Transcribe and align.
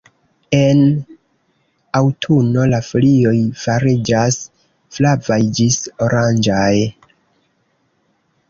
En 0.59 0.79
aŭtuno 1.99 2.63
la 2.71 2.79
folioj 2.89 3.35
fariĝas 3.65 4.41
flavaj 4.97 5.41
ĝis 5.59 5.81
oranĝaj. 6.07 6.75